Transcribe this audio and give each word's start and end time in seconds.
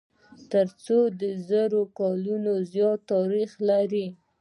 تر 0.51 0.65
څلور 0.83 1.09
زره 1.49 1.81
کلونو 1.99 2.53
زیات 2.71 2.99
تاریخ 3.13 3.49
لري. 3.69 4.07